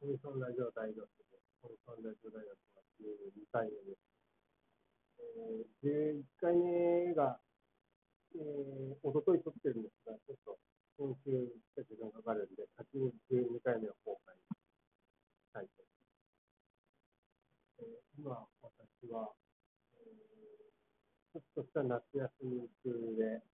[0.00, 1.04] コミソンラジオ大学で、
[1.60, 4.08] コミソンラジオ大学は12回目です。
[5.20, 7.36] えー、11回目が、
[8.32, 10.56] えー、おととい撮ってるんですが、ちょっと
[10.96, 14.56] 今週しか時間かかるんで、先に12回目を公開し
[15.52, 16.16] たいと思いま
[17.68, 17.84] す。
[17.84, 19.28] えー、今、私は、
[20.00, 22.88] えー、ちょっとした夏休み中
[23.20, 23.44] で、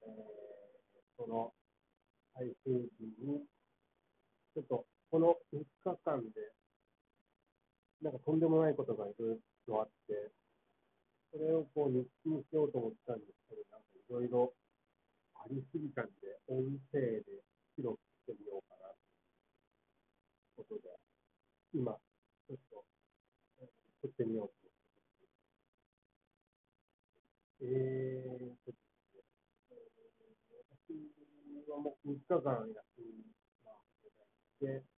[0.00, 1.52] えー、その
[2.32, 3.44] 最終日に、
[4.56, 6.52] ちょっとこの3日間で、
[8.02, 10.30] なんかとんでもないことがいろいろあって、
[11.32, 14.52] それをこう日記にしようと思ったんですけど、なんかいろいろ
[15.34, 16.60] ありすぎたんで、音
[16.92, 17.24] 声で
[17.76, 18.92] 記録してみようかな
[20.56, 20.92] ということで、
[21.72, 21.96] 今、
[22.48, 22.84] ちょっと、
[24.02, 24.76] 撮ってみようと思っ
[27.60, 27.64] て。
[27.64, 28.76] えーと
[30.88, 33.28] 私はもう3日間休み
[34.60, 34.97] で、あのま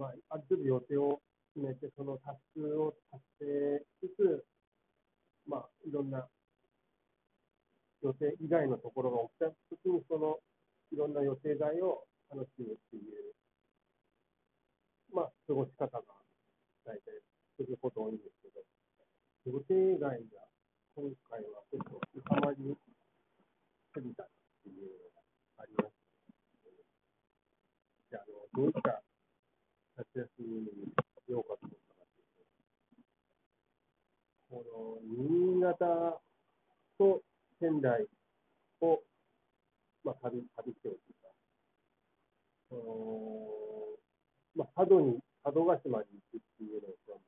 [0.00, 1.20] まあ、ある程度予定を
[1.52, 4.44] 決めて、そのタスクを達成しつつ、
[5.44, 6.24] まあ、いろんな
[8.00, 10.40] 予定以外のところが起きたときに、その
[10.90, 13.36] いろんな予定外を楽しむっていう、
[15.12, 16.00] まあ、過ごし方が
[16.86, 17.20] 大体
[17.60, 18.64] すること多いんですけど、
[19.52, 20.16] 予定外が
[20.96, 22.56] 今回はちょっと深まり
[23.92, 24.28] すぎたっ
[24.64, 25.92] ていうのがあります。
[28.08, 28.24] じゃあ、
[28.56, 29.02] どういった
[30.00, 33.12] 夏休みにしようかと思ったかという
[34.48, 36.20] と、この新潟
[36.96, 37.20] と
[37.60, 38.08] 仙台
[38.80, 39.02] を、
[40.02, 41.28] まあ、旅旅しておくか、
[42.70, 43.60] その
[44.56, 47.20] まあ、佐渡に、佐渡島に行くっていうのが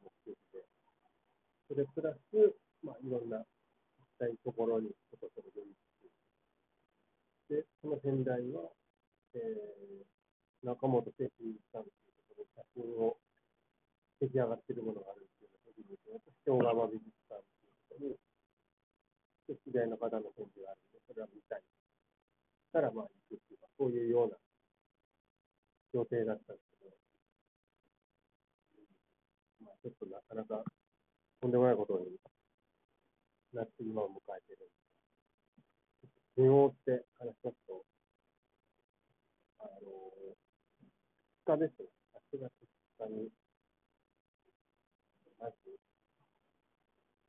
[0.00, 0.64] 目的で、
[1.68, 5.76] それプラス、まあ、いろんな行きたいところにちょっとそれで行っ
[7.52, 8.72] て、で、その仙台は、
[9.34, 11.28] えー、中本哲
[11.70, 13.16] さんというころで写真を
[14.20, 18.18] 出来上がっているものがあるっていうのを見て、塩釜美術館っていうところに、
[19.62, 21.62] 知り合いの方の展示があるんで、それは見たい。
[22.74, 24.36] たら、まあ、行くっていうか、そういうような
[25.94, 26.90] 予定だったんですけど、
[29.62, 30.64] まあ、ちょっとなかなか
[31.40, 32.18] とんでもないことに
[33.52, 36.40] なって今を迎えてるんです。
[36.40, 37.84] 順を追って話しますと、
[39.60, 40.34] あの、
[41.46, 41.93] 2日ですね、
[42.34, 42.50] 8月
[42.98, 43.30] 2日に、
[45.38, 45.54] まず、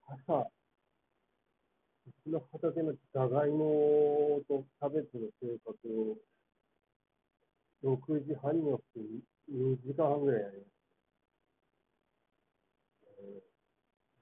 [0.07, 0.49] 朝、
[2.25, 6.17] ちの畑のじゃがいもとキャベツの収穫を
[7.85, 10.73] 6時半に起きて2時間半ぐらいやりまし
[13.05, 13.13] た。
[13.21, 13.45] え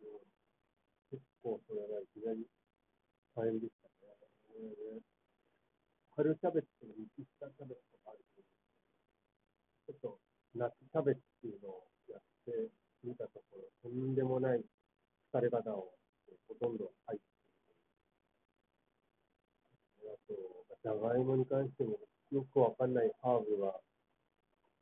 [0.03, 2.43] ー、結構それがいきなり
[3.39, 4.11] 大変でしたね。
[4.51, 5.01] えー、
[6.17, 6.91] 春キャベツと道
[7.39, 8.51] 下キャベツとかあるけど、
[9.87, 10.19] ちょっと
[10.55, 12.69] 夏キャベツっていうのをやって
[13.03, 14.61] みたところ、とんでもない
[15.33, 15.89] 疲れ方を
[16.47, 17.33] ほとんど入って
[20.05, 21.97] あとじゃがいもに関しても、
[22.31, 23.73] よくわかんないハーブが、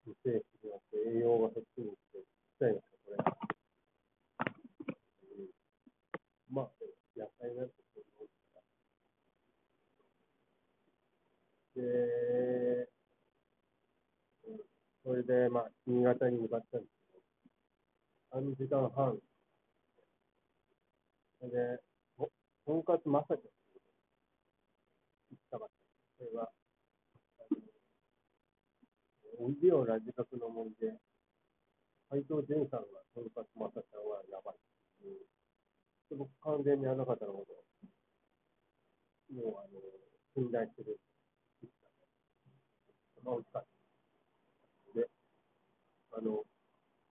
[0.06, 2.26] 無精子になって栄養が減ってるって、ちっ
[2.58, 4.52] ちゃいんですか、これ。
[5.38, 6.70] うん、まあ、
[7.16, 8.60] 野菜なんてそういうもんですか
[11.76, 11.84] ら。
[12.88, 13.01] で、
[15.04, 16.94] それで、まあ、新潟に向かったんです
[18.32, 19.18] けど、3時間半。
[21.40, 21.82] それで、
[22.66, 23.42] とんかつまさか行
[25.34, 25.74] ったかった。
[26.20, 26.52] それは、
[27.40, 27.50] あ
[29.42, 30.94] のおいでよラジカクの森で、
[32.12, 34.58] 斎藤仁さんがとんかつまさちゃんはやばい、
[36.12, 37.58] で僕完全にあの方のこと、
[39.34, 39.82] もうあの、
[40.36, 41.00] 信頼してる。
[43.24, 43.81] まあ、美味しかった。
[46.12, 46.44] あの、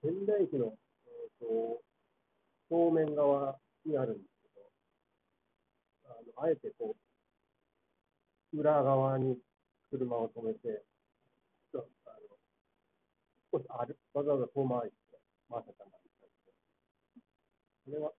[0.02, 1.82] 仙台駅の、えーと、
[2.68, 4.48] 正面側にあるんですけ
[6.08, 6.96] ど、あのあえてこ
[8.52, 9.38] う、裏側に
[9.90, 10.84] 車を止めて、
[11.72, 12.36] ちょっとあの
[13.52, 15.18] 少しあるわざわざ遠回りして、
[15.48, 16.32] まさかなりたり
[17.84, 18.12] それは、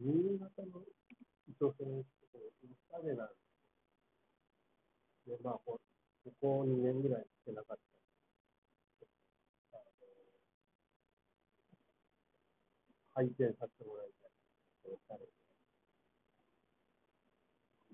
[0.00, 0.82] 新潟の
[1.60, 3.44] 女性のところ、おしゃれなんです
[5.30, 5.80] で、まあ、こ
[6.40, 8.03] こ2年ぐらい来てなかった。
[13.14, 14.34] 拝見させてもらいたい。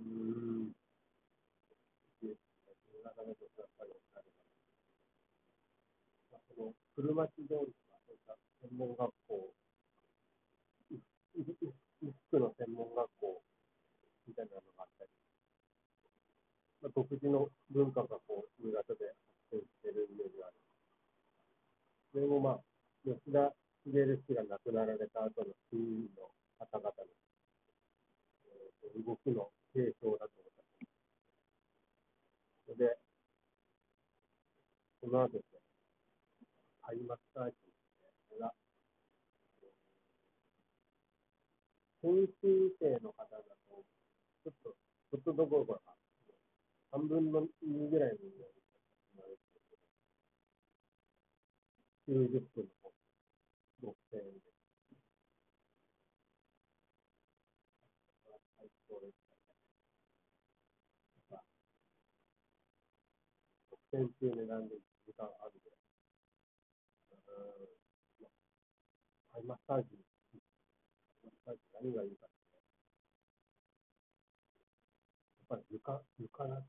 [0.01, 0.73] うん。
[3.05, 4.01] なかなかやっぱりれ
[6.33, 9.53] まあ、その車町通りとか、そういった専門学校、
[11.37, 13.43] 衣服の専門学校
[14.27, 15.11] みたいなのがあったり、
[16.81, 19.13] まあ、独自の文化がこう、新潟で
[19.53, 20.57] 発展してるイメージがある。
[22.13, 22.61] それもまあ、
[23.05, 23.53] 吉田
[23.99, 27.05] ル氏が亡くなられた後の市民の方々の、
[28.47, 30.95] えー、動きの継承だと思います。
[32.67, 32.99] それで、
[35.01, 35.61] この後ですね、
[36.83, 37.53] 開幕会
[38.31, 38.53] 見が、
[42.03, 42.11] 研
[42.43, 43.85] 修生の方だと、
[44.45, 44.71] ちょっと、
[45.11, 45.90] ちょっとどころか
[76.41, 76.65] 床、床なし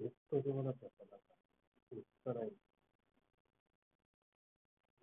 [0.00, 1.34] ベッド上だとやっぱなんか、
[2.24, 2.50] 効かない。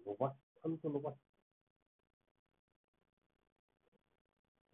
[0.05, 1.15] 伸ばし、ちゃんと伸ばし、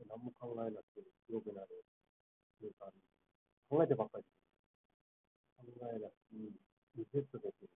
[0.09, 1.83] 何も考えなくて強くなる
[2.63, 2.91] いうか、
[3.69, 4.23] 考えてばっかり。
[5.57, 5.63] 考
[5.93, 6.51] えなくていい、
[6.97, 7.69] リセットできる。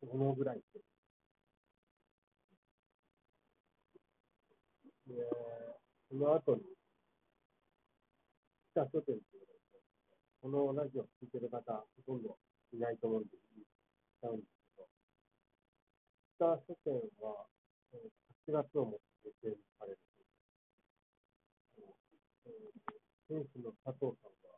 [0.00, 0.80] そのぐらいして。
[5.06, 5.14] で、
[6.08, 6.62] その後に、
[8.70, 9.46] 北書店っていう
[10.46, 11.58] のがこのラジオ聞いてる方、
[12.06, 12.38] ほとんど
[12.72, 13.66] いないと思うんで、言っ
[14.22, 14.86] ちゃうんですけど、
[16.38, 17.46] 北書店は、
[18.46, 19.98] 8月をもって閉店される
[22.46, 24.54] えー、店主の佐藤さんが、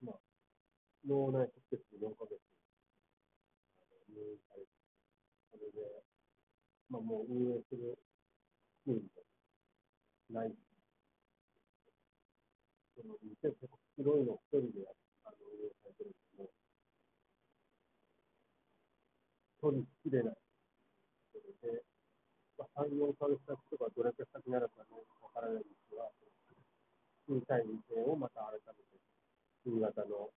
[0.00, 0.20] まあ、
[1.04, 2.40] 脳内出血で4ヶ月
[4.08, 4.72] 入院されて、
[5.52, 5.84] それで、
[6.88, 7.98] まあ、もう運営する
[8.84, 10.52] チームもない
[12.94, 14.86] その店結構広いのを一人で
[15.24, 16.50] あの運営されてるんですけど、
[19.64, 20.36] 取りきれない。
[21.32, 21.82] それで、
[22.58, 24.94] まあ、3、4ヶ月先とかどれくらい先ならかね、
[25.24, 26.06] わからないんですが、
[27.26, 29.00] 小さい店をまた改めて
[29.64, 30.28] 新潟の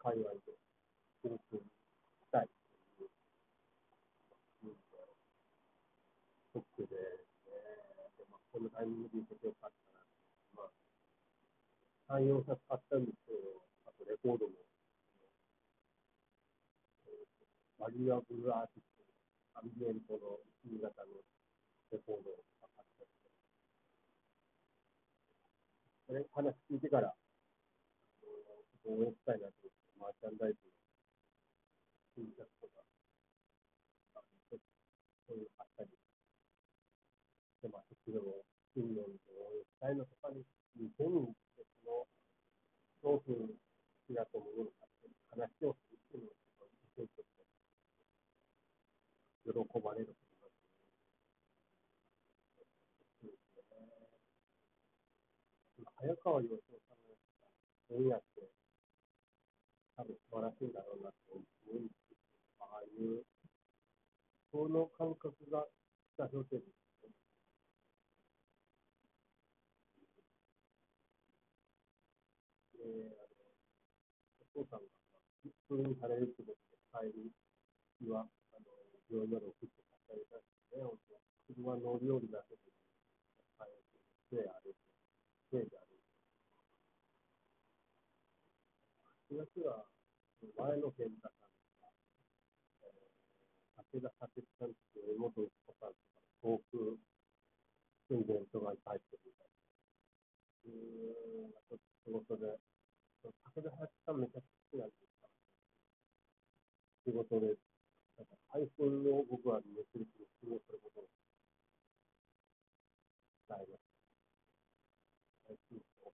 [0.00, 0.56] 界隈で
[1.28, 3.12] オープンしたいという、
[4.64, 4.80] うん、
[6.50, 7.04] ショックで、ね、
[8.18, 10.72] でまあ、このタイミングで行けてよかったな、ま
[12.08, 14.54] あ、3、4冊買ったんですけど、あとレコードも、
[17.78, 21.18] バリアブルアーティスト、アンビエントの新潟の
[21.90, 23.30] レコードを買ったりして、
[26.06, 27.14] それ話聞いてから、
[28.86, 30.70] 応援したいなと思って、マーチャンダイズの
[32.18, 32.82] T シャツとか、
[34.50, 34.58] そ
[35.34, 35.98] ういうの買ったりし
[37.62, 39.02] てますけど、近年で
[39.38, 40.42] 応援したいのとかに、
[40.78, 42.06] 2000でその
[43.02, 43.54] 商品好
[44.08, 46.34] きだと思うのかって話をするっていうのを、
[46.96, 47.22] 一つ
[49.62, 50.58] 喜ばれることだと
[53.22, 53.62] 思うんです
[55.78, 55.92] ね。
[55.94, 57.14] 早川洋一郎さんが
[57.88, 58.50] 本屋って
[59.94, 62.20] 多分素晴らしいんだろうなと思うんですけど、
[62.58, 63.22] ああいう、
[64.50, 65.66] その感覚が
[66.18, 67.14] 北書店ですね。
[72.74, 73.38] で、あの、
[74.58, 74.90] お父さんが、
[75.68, 77.30] 通院されるってことで、帰
[78.02, 78.26] りは、
[79.12, 81.20] あの、病院まで送ってさせてあげたんですね、本当。
[81.52, 82.72] 車乗り降りだけで、
[83.60, 83.84] 帰っ
[84.32, 84.80] て、歩いて、
[85.52, 86.24] 手で歩いて。
[89.36, 89.84] 8月は、
[90.42, 91.92] 前の健太さんとか、
[92.82, 96.98] えー、武田武さんっていう元息子さんとか、遠く
[98.08, 99.52] 住んでる人が入ってるみたい
[100.64, 102.58] で、うーん、ちょっと仕事で、
[103.28, 105.28] 武田武さんめちゃくちゃ好きなんですか
[107.04, 107.54] 仕事で、
[108.18, 111.08] なんか配信を僕は熱烈に質問することを
[113.48, 115.48] 伝えました。
[115.48, 116.12] 配信を。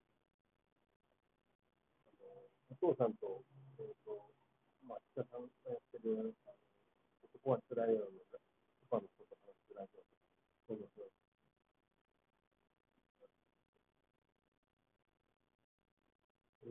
[2.06, 3.44] あの、お父さんと、
[3.80, 4.32] えっ、ー、と、
[4.86, 6.62] まあ、北さんがやってる、あの、
[7.26, 8.40] 男は辛いような、
[8.88, 10.24] 他の人と話すラジオとか、
[10.70, 10.98] そういうの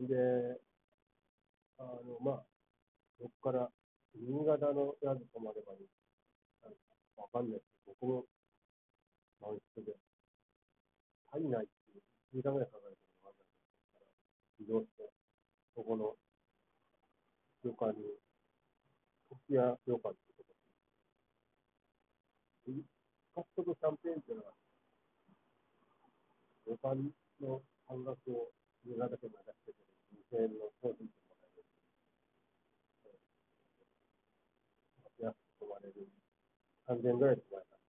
[0.07, 0.61] で、
[1.79, 2.45] あの、まあ、
[3.19, 3.69] そこから
[4.19, 5.85] 新潟の宿泊までまで、
[7.17, 8.25] わかんないですけど、僕も
[9.41, 9.93] 満室で、
[11.31, 12.03] 体内っていう、
[12.33, 14.09] 1時間ぐらいかかるかわかんない
[14.57, 15.05] です移動して、
[15.75, 16.17] そこの
[17.63, 18.17] 旅館に、
[19.29, 20.57] 時屋旅館っていうとこ
[22.67, 22.85] ろに、
[23.57, 24.53] カットとシャンペーンっていうのは、
[26.69, 26.93] 旅館
[27.41, 28.53] の半額を
[28.85, 29.81] 新潟県が出してて、
[30.29, 31.17] 2000円の商品と
[35.25, 36.05] 安く泊まれる、
[36.85, 37.81] 3000円ぐらいで泊まれた。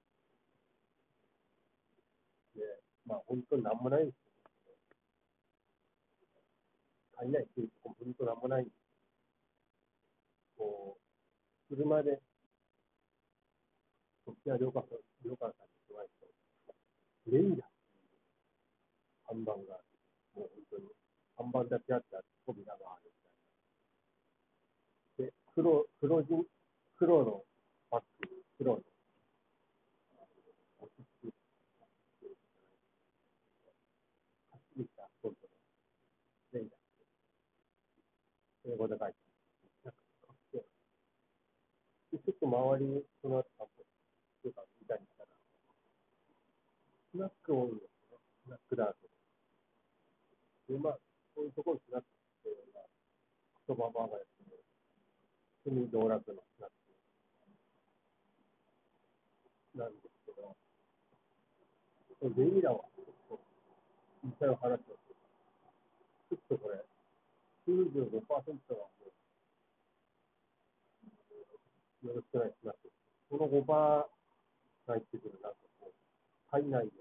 [2.55, 2.63] で、
[3.05, 4.31] まあ本当になんもないんですけ
[7.19, 8.75] ど、足りないっていうとこも本当なんもないんです
[10.55, 12.21] こう、車で、
[14.23, 16.75] こっちは良川さん、良川さんに行く前と、
[17.31, 18.17] レイラっていう
[19.25, 19.83] 看板がある。
[20.35, 20.85] もう本当に、
[21.35, 22.05] 看板だけあって、
[22.45, 23.17] 扉があるみ
[25.17, 25.31] たいな。
[25.31, 26.47] で、黒、黒地、
[26.97, 27.43] 黒の
[27.89, 28.81] バッグ、黒の、
[30.79, 31.33] 落ち着く、
[34.51, 35.49] はっきりしたフォントの
[36.53, 36.79] レイラっ
[38.63, 39.15] て、英語で書いてある。
[39.83, 43.87] なんかかっこいいで、ちょっと周り、その後散歩
[44.43, 45.29] とか見たりしたら、
[47.11, 48.17] スナック多いんですね。
[48.45, 48.95] スナックだと。
[50.71, 50.99] で、まあ、
[51.35, 52.87] そういうところにスナックって、まあ、
[53.67, 54.63] 言葉バーガーやってる、
[55.63, 56.87] 普通に道楽のスナック
[59.77, 60.55] なんですけど、
[62.23, 63.39] レイラはちょっと、
[64.23, 65.15] 実際の話をする
[66.31, 66.79] と、ちょっとこれ、
[67.67, 68.15] 95%
[68.73, 69.11] はも
[72.03, 72.91] う、よろしくないスナック。
[73.67, 74.07] この
[74.87, 75.93] 5%が入ってくる、なんかこう、
[76.49, 76.91] 体内で、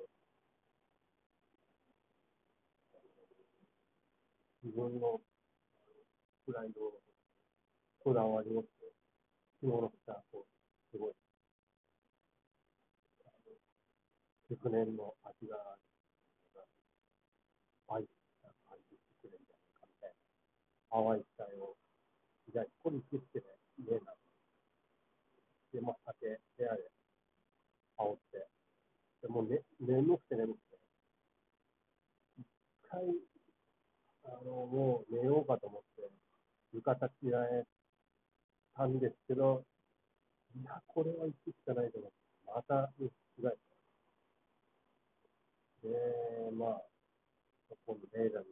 [4.64, 5.20] 自分の
[6.44, 6.80] プライド、
[8.02, 8.92] こだわりをして、
[9.60, 10.46] 日頃からこう、
[10.90, 11.12] すごい、
[14.50, 15.78] 熟年の味が
[17.88, 18.08] 愛し
[18.42, 21.76] た感じしてくれるんじゃないかみたいな、淡い期待を
[22.50, 23.44] 抱いて、これにしてね、
[23.78, 24.25] 家なの。
[25.76, 26.88] で、まあ、酒、部屋で
[28.00, 28.48] 煽って、
[29.20, 30.78] でもう、ね、眠くて眠くて、
[32.40, 32.46] 一
[32.88, 33.04] 回、
[34.24, 36.08] あの、もう寝ようかと思って、
[36.72, 37.64] 浴衣着替え
[38.74, 39.64] たんですけど、
[40.56, 42.16] いや、これは行くしかないと思って、
[42.46, 43.12] また着
[43.44, 43.52] 替え
[45.82, 46.80] て、で、まあ、
[47.84, 48.48] 今度レーダーに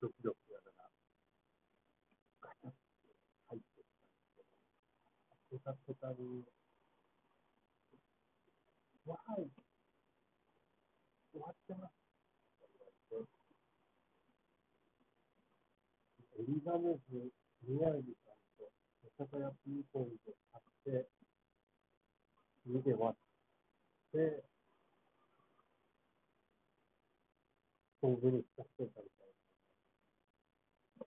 [0.00, 0.86] ドキドキしながら、
[2.40, 2.78] ガチャッと
[3.50, 3.82] 入ってき
[5.26, 6.44] たんですけど、開けた途端に、
[9.06, 9.50] わーい、
[11.32, 11.92] 終わってます。
[11.92, 12.68] って
[13.10, 13.28] 言われて、
[16.40, 17.32] エリザベス
[17.68, 17.92] 宮城
[18.24, 18.72] さんと
[19.04, 21.10] お酒屋ピーポンと買って、
[22.66, 23.18] 家で割っ
[24.12, 24.44] て、
[28.02, 29.28] 豆腐に浸してたみたい
[30.98, 31.06] な。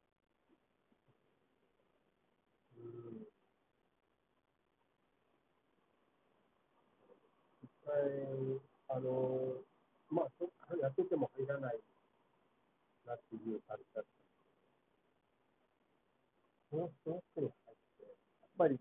[2.78, 3.26] うん。
[7.62, 7.73] 一回、
[8.88, 9.60] あの、
[10.10, 10.48] まあ、そ
[10.80, 11.78] やってても入らない
[13.06, 14.10] なっていう感じだった。
[16.76, 18.78] んですけど、その、その人に入って、やっぱり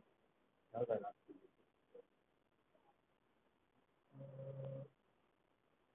[0.72, 1.40] 嫌だなっていう、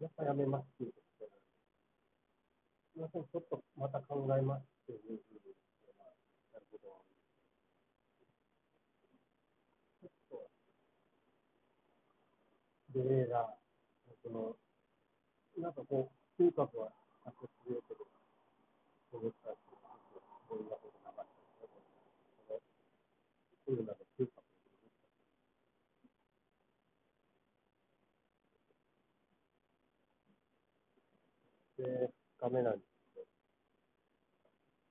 [0.00, 1.30] やっぱやめますっていうことで、
[2.92, 5.54] すみません、ちょっとまた考えますっていうふうに、
[5.98, 6.12] まあ、
[6.54, 7.18] やることが多いん
[10.02, 10.44] ですけど、ちょ
[12.87, 14.56] っと、レーダー、その、
[15.56, 16.90] なんかこう、嗅覚は
[17.24, 18.06] 発するけど、
[19.12, 19.56] 思ったし、
[20.48, 21.78] そんなことなかったです
[22.50, 22.60] ね。
[23.66, 24.48] そういうのが嗅覚
[31.78, 31.84] で、
[32.42, 33.26] 2日目なんですけど、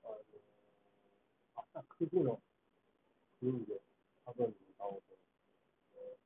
[0.08, 0.24] あの、
[1.76, 2.40] 朝9時の
[3.42, 3.82] 便で
[4.24, 6.24] 佐渡に向かおうと思っ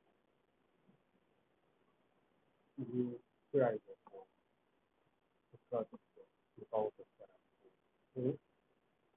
[2.77, 3.17] て、9時
[3.51, 4.29] くらいでこう、
[5.49, 6.21] チェックアウトして
[6.59, 7.33] 向かおうとしたら、
[8.21, 8.37] で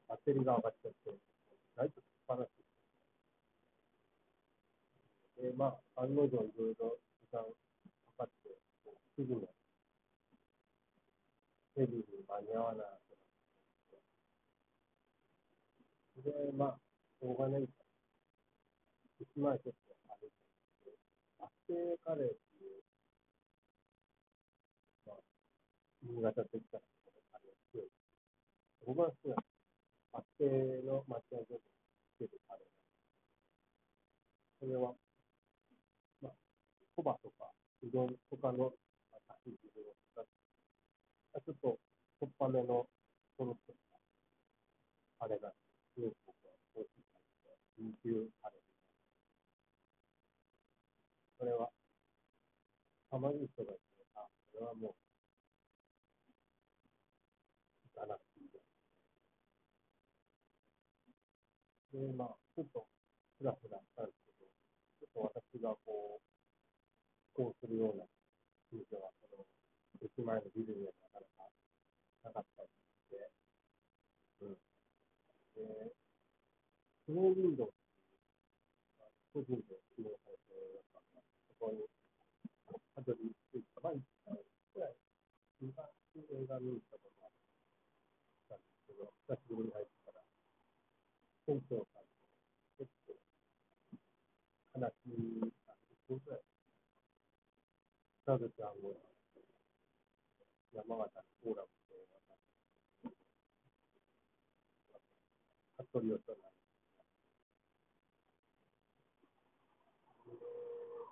[0.09, 1.13] バッテリーが上がっちゃって、
[1.77, 2.49] ライトつきっぱなし
[5.37, 7.45] で、まあ、案の定いろいろ時間
[8.17, 8.49] かかって、
[9.21, 9.41] 9時の
[11.75, 13.99] フェリーに間に合わなくなっ
[16.23, 16.79] て、で、まあ、
[17.21, 17.85] しょうがないから、
[19.21, 20.97] 駅前ちょっと歩いてて、
[21.39, 22.83] バス停カレーっていう、
[25.05, 25.17] まあ、
[26.05, 27.89] 新潟といったらこのカレー強い。
[28.87, 29.37] 僕が好きな
[30.13, 31.65] バス停の待合所で
[32.15, 32.75] つけるカレー
[34.61, 34.95] それは、
[36.23, 36.33] まあ、
[36.95, 37.51] そばとか
[37.83, 38.73] うどんとかの
[39.45, 40.31] 出汁汁を使って、
[41.45, 41.79] ちょっと、
[42.19, 42.89] しょっぱめの、
[43.37, 44.01] とろっとした、
[45.25, 45.53] あれが、
[45.95, 48.61] すごく僕は美味しい感じで、B 級カレー。
[51.39, 51.69] それは、
[53.11, 53.83] たまに人がいて、
[54.15, 54.95] あ、それはもう、
[57.93, 58.61] 行かなくていいや。
[61.95, 62.83] で、まあ、ちょっと、
[63.39, 64.51] ふらふらしたんですけど、
[64.99, 66.27] ちょっと私がこう、
[67.39, 68.03] こうするような
[68.75, 69.47] 店は、その、
[70.03, 71.47] 駅前のビルにはなかなか
[72.27, 73.31] なかったりして、
[74.43, 74.59] うん。
[75.55, 75.95] で、
[77.07, 81.79] スノーウィンドウっていう、個人で起動されてるやつなんで、そこに、
[82.91, 84.35] たどり着いた、まあ、1回
[84.75, 84.99] くらい、
[85.63, 85.79] 昔
[86.19, 89.94] 映画見に行ったことがあったんですけど、久しぶりに入って、
[91.47, 93.15] 店長さんと結構、
[94.73, 95.73] 話した
[96.09, 96.41] 10分くらい、
[98.25, 98.97] 田口暗号
[100.75, 101.95] 山形のフォーラムで
[105.95, 106.75] 服部義人なんです
[110.27, 110.35] で、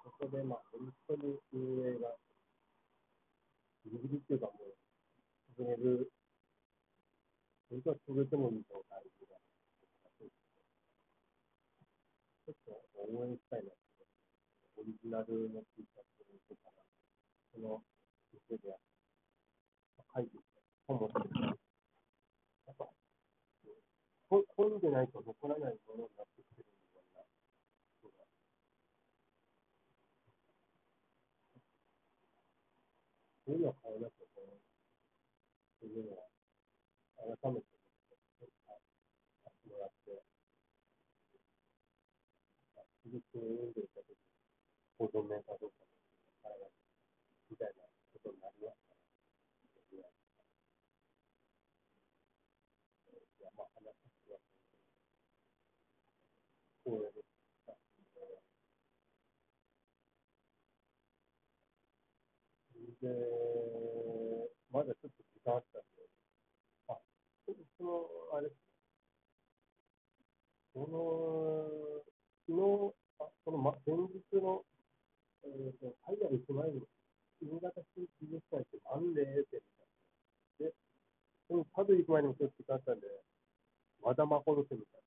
[0.02, 2.10] そこでまあ、本当に運営が、
[3.84, 6.10] ギリギリっていうかもう、潰れる、
[7.70, 10.26] 本当は潰れてもいい状態みたいな、
[12.42, 14.02] ちょっと応援したいなって、
[14.76, 16.74] オリジナルの T シャツとか、
[17.54, 17.84] その
[18.34, 18.74] 店で
[20.14, 20.58] 書いてきて、
[20.88, 21.38] 本持ってきて、
[22.66, 22.90] やっぱ、
[24.28, 27.22] ここういうのでないと残らないものになってきてるような
[28.02, 28.26] 人が、
[33.46, 34.58] そういうのは変えなきゃいけないっ
[35.78, 36.26] ていうのは、
[37.38, 37.78] 改めてさ
[38.40, 40.26] せてもらって、
[43.02, 44.16] 鈴木に読んでいたときに、
[44.96, 45.90] 保存面かどうかも
[46.48, 46.70] わからない
[47.50, 47.82] みたいな
[48.14, 49.02] ことになりますから、
[49.90, 50.06] いや、
[53.10, 53.90] いやまあ話
[54.30, 54.38] は
[56.84, 57.26] 光栄でし
[57.66, 57.74] た。
[63.02, 63.08] で、
[64.70, 66.06] まだちょっと時間あったんで、
[66.86, 66.98] あ、
[67.76, 68.06] その、
[68.38, 68.48] あれ、
[70.72, 70.86] その、
[72.46, 74.62] 昨日、あ、その、ま、前日の、
[75.42, 76.82] えっ、と、海外行く前に、
[77.42, 79.60] 新潟市美術館ってなんでってみ
[80.62, 80.70] たいな。
[80.70, 80.74] で、
[81.48, 83.06] その、パド行く前にもちょっと時間あったんで、
[84.00, 85.02] 和田誠ってみたい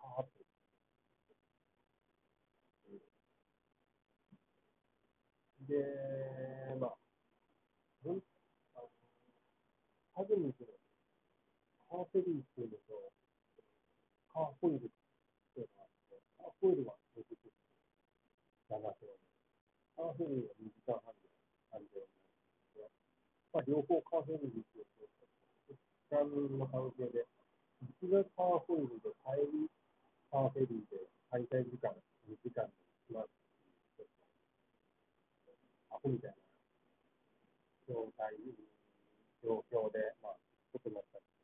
[0.00, 0.08] な。
[0.08, 0.47] はぁって。
[5.68, 5.76] で、
[6.80, 6.96] まあ、
[8.02, 8.24] ほん
[8.72, 8.88] あの、
[10.16, 10.72] パドに行くの
[11.92, 13.12] カーフェリーっていうのと、
[14.32, 14.96] カーホイールっ
[15.52, 17.52] ていうのがあって、カーホイールは60分、
[18.72, 18.96] 7分。
[19.92, 21.28] カーフェリーは2時間半で
[21.68, 21.84] 30分なん
[22.72, 22.88] で、
[23.52, 25.76] まあ、両方カーフェリーで行くと、時
[26.08, 27.28] 間の関係で、
[27.84, 29.68] 行きがカーホイールで、帰り
[30.32, 31.92] カーフェリーで、滞在時間
[32.24, 32.72] 2時間で
[33.08, 33.47] 済まって、
[35.90, 36.36] アホみたいな
[37.88, 38.34] 状態、
[39.42, 40.36] 状況で、まあ、
[40.72, 41.38] ことなったんです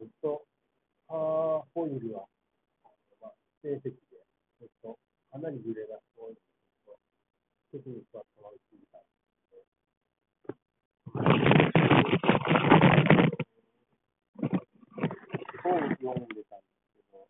[0.00, 0.44] けど、えー、ずっと
[1.08, 2.28] カーホイールは、
[2.84, 3.32] あのまあ、
[3.64, 4.20] 指定席で、
[4.60, 4.98] ずっと
[5.32, 6.40] かなり揺れがすごいので、
[7.72, 8.98] ずっと席に座ったまま1時間。
[15.68, 17.28] 本読んでたんですけど、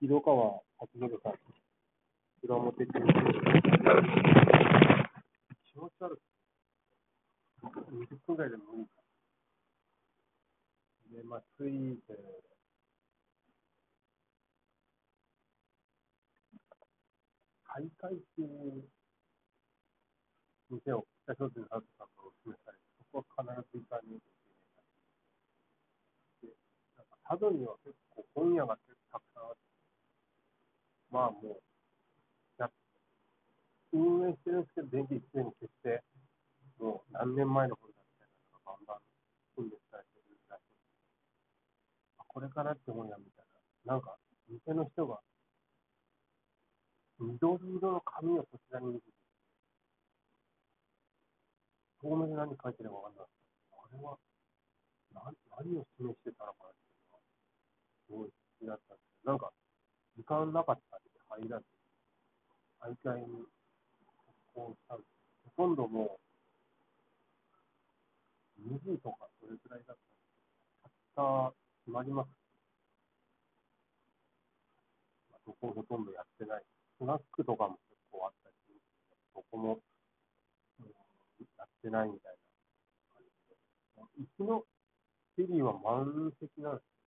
[0.00, 1.59] 広川辰徳さん、
[2.42, 3.06] 裏表っていう
[5.66, 9.02] 気持ち悪く、20分ぐらいでも無理か。
[11.12, 12.16] で、まあ、ついて、
[17.64, 18.88] 開会っていう
[20.70, 24.54] 店を北朝鮮のハウスさんとお勧めされて、そこは必ず行かねえといけ
[26.46, 26.54] ない。
[26.54, 26.56] で、
[26.96, 29.58] なんか佐渡には結構本屋が結構たくさんあって、
[31.10, 31.69] まあもう、
[33.92, 36.02] 運営してるんですけど、電気一斉に消して、
[36.78, 38.98] もう何年前の本だみたいなのがバンバン
[39.56, 40.64] 分裂されてるらしい。
[42.18, 43.46] あ、これかなって本屋みたい
[43.84, 43.94] な。
[43.94, 44.16] なんか、
[44.48, 45.18] 店の人が、
[47.18, 49.12] 緑色の紙をこちらに見せて、
[52.00, 53.26] 透明で何書いてるかわかんない。
[53.70, 54.16] これは、
[55.12, 55.26] な
[55.58, 57.20] 何を示してたのかなっていうのは、
[58.06, 59.50] すごい不思議だったんですけど、なんか、
[60.16, 61.66] 時間なかったんで入らず、
[62.80, 63.44] 大会に
[64.54, 65.10] こうしたんです
[65.56, 66.18] ほとんども
[68.58, 71.54] う、2時とかそれくらいだったんです、たった
[71.86, 72.28] 閉まります。
[75.32, 76.62] まあ、どこほとんどやってない。
[76.98, 79.80] スナックとかも結構あったりするんですけど、そこも、
[80.80, 80.86] うん、
[81.56, 83.56] やってないみたいな感じで。
[84.22, 84.64] うちの
[85.36, 86.76] フェリーは満席なん。
[86.76, 87.00] ですよ。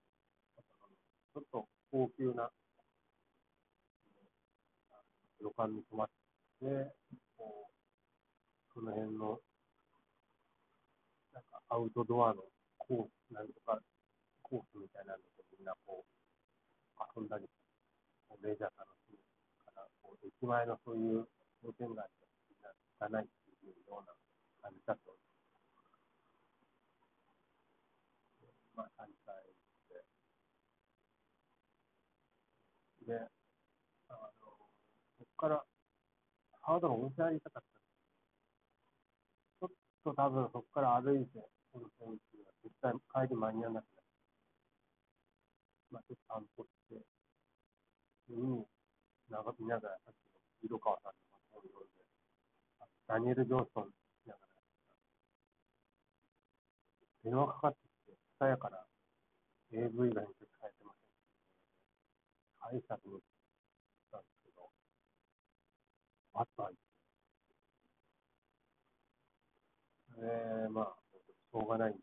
[1.33, 2.49] ちょっと高級な、
[5.39, 6.09] 旅館に泊まっ
[6.59, 7.02] て、
[8.73, 9.37] その辺の、
[11.31, 12.41] なんかアウトドアの
[12.77, 13.77] コース、なんとか
[14.41, 16.09] コースみたいなのでみんなこう、
[17.15, 17.45] 遊んだり、
[18.27, 19.17] こうレジャー楽しむ
[19.61, 21.29] から、こう駅前のそういう
[21.61, 24.13] 商店街が汚いっていうような
[24.61, 25.13] 感じだと、
[28.75, 29.37] まあ、3回
[33.05, 33.21] で、で、
[34.09, 34.33] あの、
[35.19, 35.63] そこから
[36.61, 37.72] ハードの温泉入りたかった
[40.03, 41.39] と多分そこから歩いて
[41.73, 44.03] 温泉っていうのは絶対帰り間に合わなくなる。
[45.91, 46.99] まあ、ちょっと散歩して、
[48.29, 48.65] 海
[49.29, 52.03] 眺見ながら、さっきの色川さんの本読んで、
[53.07, 53.93] ダニエル・ジョンソン
[54.25, 54.59] 見ながら、
[57.23, 58.83] 電話かかってきて、さやから
[59.71, 60.93] AV が編集されてま
[62.69, 62.77] せん。
[62.77, 63.21] 挨拶に行っ
[64.11, 64.69] たんですけど、
[66.33, 66.92] バッと入って、
[70.23, 70.85] えー、まあ、
[71.51, 71.99] しょうがないんで、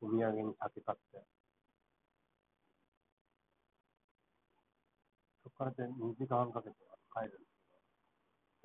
[0.00, 1.26] お土産に酒買って、
[5.60, 6.76] からで2時間かけて
[7.12, 7.52] 帰るんです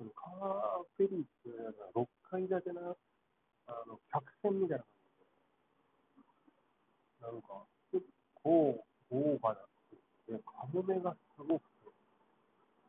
[0.00, 2.96] ど、そのカーフェリーっていうのは6階建てな、
[3.68, 4.96] あの、客船みたいな感
[7.20, 8.00] じで、なんか、結
[8.42, 8.80] 構
[9.10, 9.60] 豪華な
[10.26, 11.92] で、カモメがすごくて、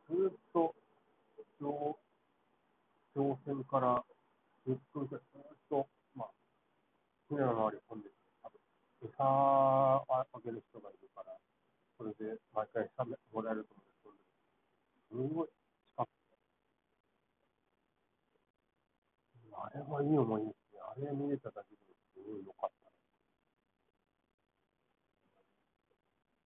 [0.07, 0.73] ずっと
[1.59, 1.99] 乗、
[3.13, 4.05] 乗船から
[4.67, 6.27] 10分くらいずっと、まあ、
[7.29, 8.03] 船の周り飛ん。
[8.03, 8.59] でて、多分、
[8.99, 11.31] 餌をあげる人がいるから、
[11.95, 14.19] それで毎回餌もらえると思うん。
[14.19, 14.27] です
[15.07, 15.47] けどすごい
[15.95, 16.35] 近くて。
[19.55, 20.83] あれはいい思いですね。
[20.83, 21.79] あれ見れただけで
[22.11, 22.91] すごい良かった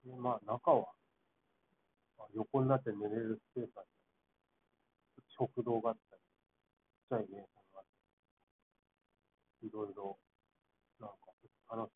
[0.05, 0.93] で、まあ、中は、
[2.17, 3.89] まあ、横になって寝れるスペースあった
[5.17, 7.60] り、食堂があったり、ちっちゃいゲームがあったり、
[9.63, 10.17] いろいろ、
[10.99, 11.15] なんか、
[11.75, 11.93] 楽し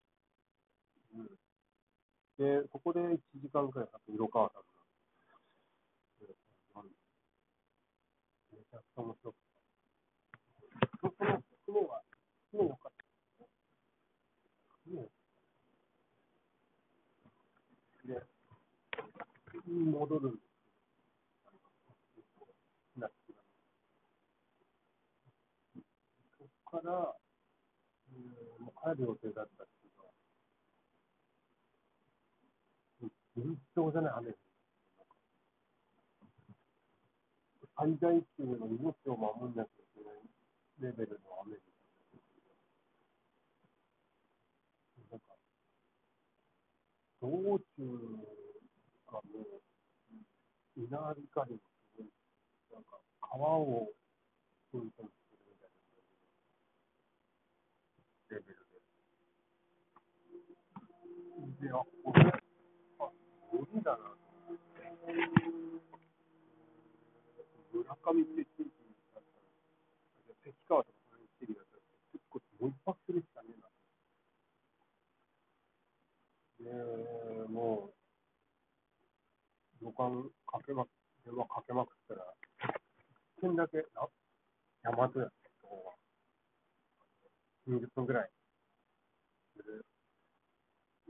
[1.15, 1.17] い。
[1.17, 2.61] うん。
[2.61, 4.67] で、そこで1時間くらい経って、色川さんが、
[8.51, 9.45] めちゃくちゃ面白くて。
[10.99, 12.01] その雲が、
[12.51, 13.05] 雲良かった
[18.05, 18.21] で、
[19.65, 20.43] 戻るんです
[23.25, 23.39] けど、
[26.37, 27.24] そこから、
[28.85, 29.67] もう帰る予定だったん。
[29.67, 30.13] ですけど、
[33.35, 34.39] 順調じゃない雨です。
[37.77, 39.55] 最大級の命を守ん。
[39.55, 40.15] なきゃいけない
[40.79, 41.65] レベルの雨です。
[45.11, 45.19] なん。
[45.19, 45.35] か、
[47.21, 47.83] 道中
[49.07, 49.61] がもう、
[50.77, 52.07] 稲光もすごい、
[52.73, 52.83] なん。
[52.83, 53.91] か、川を
[54.73, 55.69] 運転するみたい
[58.29, 58.64] なレベル
[61.61, 61.71] で。
[61.71, 62.21] あ、これ、
[62.99, 63.11] あ、
[63.51, 64.83] 無理だなと思って。
[67.73, 68.71] 村上って地域
[69.13, 69.25] だったら、
[70.43, 73.61] 関川とかその地域だったら、結構もう一泊するしかねえ
[76.63, 76.71] な。
[76.71, 80.85] で、もう、旅館かけま、
[81.25, 82.33] 電話かけまくったら、
[83.37, 84.07] 一軒だけ、な、
[84.83, 85.93] 大和屋ってとこ
[87.67, 88.29] が、20分ぐらい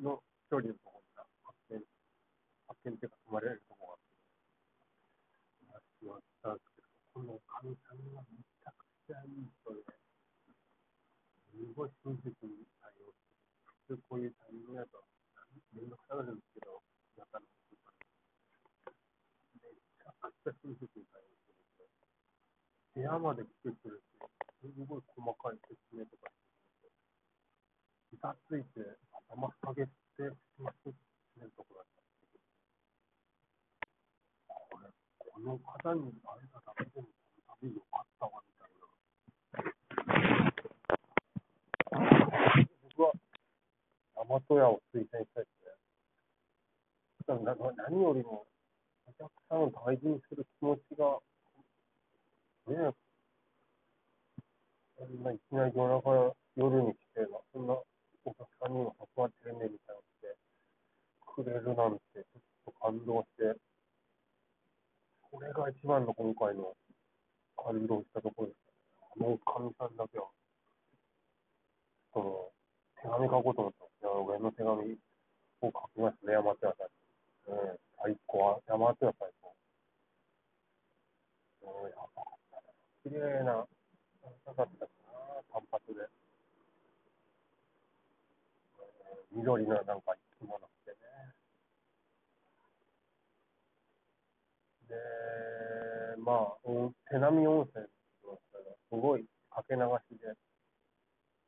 [0.02, 1.82] の距離のところに発見、
[2.70, 3.98] 発見っていうか泊まれるところ
[5.74, 9.82] があって、しまったんですけど、このおかみさんがめちゃくちゃいい人で、
[11.50, 13.34] すごい親切に対応して、
[13.90, 15.02] 普通こういうタイミングだと、
[15.74, 16.84] めんどくさがるんですけど、
[17.18, 17.90] 中の人が。
[19.66, 24.06] めちゃくちゃ親切に対応してくれて、部屋まで来てくれて、
[24.62, 26.94] すごい細かい説明とかしてくれ
[28.14, 29.02] て、板ついて
[29.34, 30.96] 頭下げて、まっすぐ進
[31.42, 32.00] めるところだった。
[35.20, 38.72] この方に会えただけでもこの旅良かったわ、みたい
[42.00, 42.16] な。
[42.96, 43.12] 僕は、
[44.16, 47.44] 大和屋を推薦したいですね。
[47.76, 48.48] 何よりも、
[49.08, 51.20] お客さんを大事にする気持ちが、
[52.68, 52.96] ね
[54.98, 57.74] そんないきなり夜中、夜に来て、そんな
[58.24, 60.05] お客さんにも誘われてるね、みたいな
[61.36, 63.60] くれるなんて、ちょっと感動して、
[65.20, 66.72] これが一番の今回の
[67.60, 68.72] 感動したところですね。
[69.20, 70.32] あのかみさんだけは、
[72.14, 72.48] その、
[73.04, 74.24] 手紙書こうと思ったんですよ。
[74.24, 74.96] 上の手紙
[75.60, 77.60] を書きましたね、山手屋さんに。
[77.60, 79.52] うん、最高、山手屋最高。
[81.68, 82.72] うん、やばかったね。
[83.04, 83.68] 綺麗な、
[84.48, 86.08] なかったしな、単発で。
[89.36, 90.96] 緑のなんか生き物ってね。
[94.88, 94.96] で、
[96.22, 96.58] まあ、
[97.10, 97.92] 手並み温泉って
[98.24, 100.34] 言いましたが、すごいかけ流しで、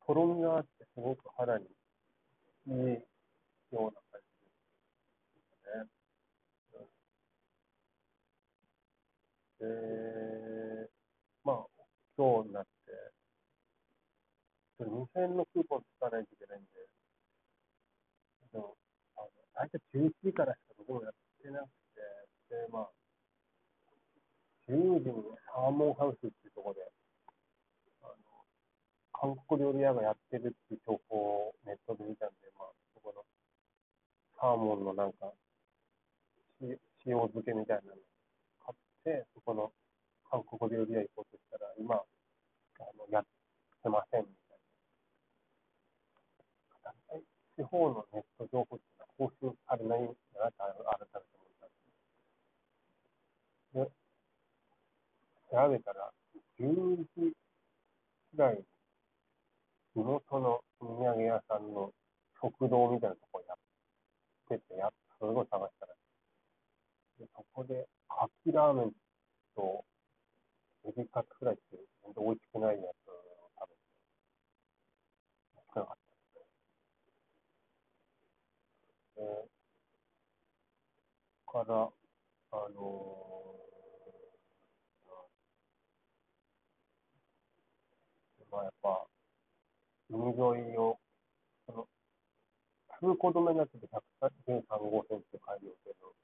[0.06, 1.66] とろみがあって、すごく肌に
[2.66, 3.02] いいよ
[3.72, 5.66] うな感じです
[6.80, 6.88] ね。
[9.60, 10.90] で、
[11.44, 11.66] まあ、
[12.16, 12.68] 今日になって、
[14.84, 16.68] 2000円のクーポン使わないといけないんで、
[18.52, 18.76] でも、
[19.16, 22.00] あの大体11時からしか僕もやってなくて、
[22.48, 22.88] で、まあ、
[24.68, 26.84] 12時にサーモンハウスっていうところで、
[28.04, 28.14] あの、
[29.12, 31.16] 韓国料理屋がやってるっていう情報
[31.48, 33.24] をネットで見たんで、まあ、そこの
[34.36, 35.32] サーモンのなんか、
[36.60, 36.76] 塩
[37.16, 37.96] 漬けみたいなの
[38.60, 39.72] 買って、そこの
[40.28, 42.04] 韓国料理屋行こうとしたら、今、あ
[42.92, 43.24] の、やっ
[43.82, 44.60] てませんみたい
[46.84, 46.92] な。
[47.08, 47.24] 大体、
[47.56, 51.72] 地方のネット情報っていうのは更新されないんだなって改めて思ったん
[53.72, 53.96] です。
[53.96, 54.07] で、
[55.50, 56.10] 調べたら、
[56.60, 58.62] 10時くらい、
[59.94, 61.92] 地元の土産屋さんの
[62.40, 63.56] 食堂みたいなところやっ
[64.48, 65.92] てて、やっすごい探したら、
[67.18, 68.92] でそこで、カキラーメン
[69.56, 69.84] と、
[70.84, 73.14] エビカツフライっていう、本当美味しくないやつを
[73.58, 73.82] 食べて、
[75.54, 76.44] 美味しくなかったで
[79.16, 79.42] すね。
[79.42, 79.58] で、
[81.50, 81.90] から、
[82.52, 83.27] あのー、
[88.50, 89.06] まあやっぱ、
[90.10, 90.98] 海沿いを、
[91.66, 91.88] その、
[93.00, 96.14] 通行止めになってて、113号線って書いてるけど、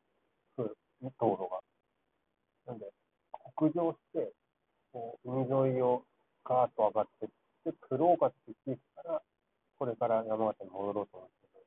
[1.18, 1.60] 道路が。
[2.66, 2.90] なんで、
[3.56, 4.32] 北上して、
[4.92, 6.04] こう、海沿いを
[6.44, 7.28] ガーッと上がってっ
[7.64, 9.22] て、黒岡って地域から、
[9.78, 11.58] これから山形に戻ろうと思うんですけ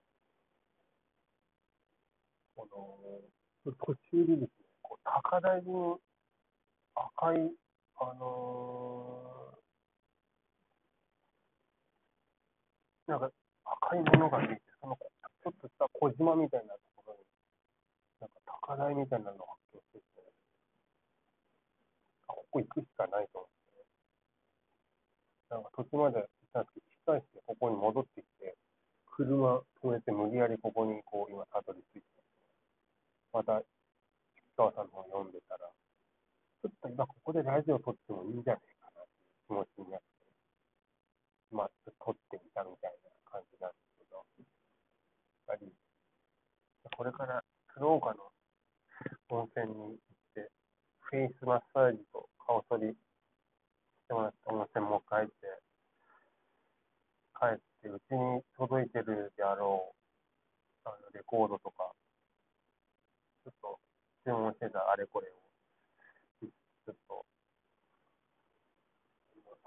[2.56, 2.68] ど、こ
[3.66, 4.48] の、途中でですね、
[4.82, 5.98] こう高台に
[6.96, 7.52] 赤い、
[8.00, 9.58] あのー、
[13.08, 13.32] なんか
[13.64, 17.22] 赤いものが見えて、そのちょっとした小島みたいなところに、
[18.20, 18.36] なんか
[18.68, 20.06] 高台みたいなのを発見してて、
[22.28, 23.56] あ、ここ行くしかないと思って、
[25.56, 28.60] なんか途中まで行ったんですけど、引き返してここに戻ってきて、
[29.16, 32.08] 車止めて無理やりここにこう今たどり着いて、
[33.32, 33.64] また、
[34.36, 35.72] 吉川さんの本読んでたら、
[36.60, 40.17] ちょっと今ここでラジオ撮ってもいいんじゃないかなっていう気持ちになって、
[41.52, 41.72] まあ、
[42.04, 44.26] 撮ってみたみたいな感じなんですけど、
[45.48, 45.72] やっぱり、
[46.96, 48.32] これから鶴岡の
[49.30, 49.98] 温泉に行っ
[50.34, 50.52] て、
[51.00, 52.96] フェイスマッサージと顔剃りし
[54.08, 55.34] てもらって温泉も帰って、
[57.40, 59.94] 帰って、うちに届いてるであろ
[60.86, 61.94] う、あの、レコードとか、
[63.44, 63.80] ちょっと
[64.26, 65.32] 注文してたあれこれを、
[66.42, 67.26] ちょっと、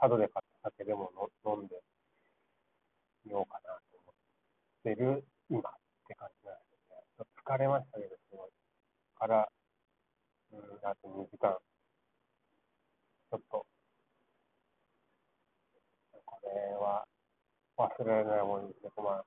[0.00, 1.10] 佐渡で買った酒でも
[1.44, 1.80] 飲んで
[3.24, 4.14] みようかなと思っ
[4.84, 5.62] てる今っ
[6.06, 6.96] て感じなんですね。
[7.16, 8.50] ちょっと疲れましたけど、すごい。
[9.18, 9.48] から、
[10.52, 11.56] うん、あと2時間、
[13.30, 13.66] ちょっと、
[16.24, 17.06] これは
[17.76, 18.90] 忘れられないものですね。
[18.96, 19.24] まあ、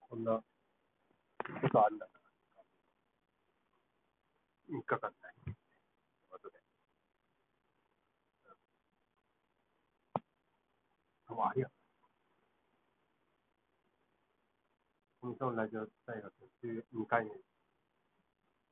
[0.00, 0.44] こんなこ
[1.70, 2.24] とあんだな。
[4.70, 5.34] 3日間ない。
[5.44, 5.56] という
[6.30, 6.58] ことで。
[11.34, 11.74] どうもありがとう。
[15.20, 15.76] コミソンラジ